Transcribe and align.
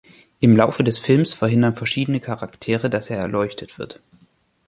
Im 0.39 0.57
Laufe 0.57 0.83
des 0.83 0.97
Films 0.97 1.35
verhindern 1.35 1.75
verschiedene 1.75 2.19
Charaktere, 2.19 2.89
dass 2.89 3.11
er 3.11 3.19
erleuchtet 3.19 3.77
wird. 3.77 4.01